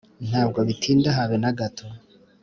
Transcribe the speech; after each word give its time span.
ntabwo 0.29 0.59
bitinda 0.67 1.09
habe 1.17 1.35
nagato 1.43 1.85